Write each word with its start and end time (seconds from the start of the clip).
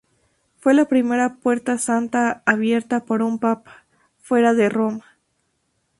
Fue 0.57 0.73
la 0.73 0.85
primera 0.85 1.35
Puerta 1.35 1.77
Santa 1.77 2.41
abierta 2.47 3.05
por 3.05 3.21
un 3.21 3.37
Papa, 3.37 3.83
fuera 4.19 4.55
de 4.55 4.67
Roma. 4.67 5.05